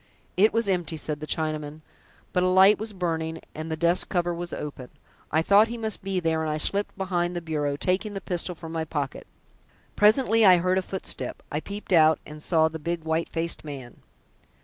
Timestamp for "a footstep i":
10.79-11.59